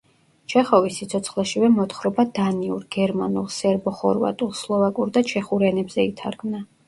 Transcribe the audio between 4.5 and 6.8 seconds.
სლოვაკურ და ჩეხურ ენებზე ითარგმნა.